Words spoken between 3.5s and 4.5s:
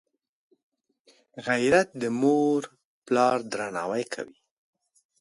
درناوی کوي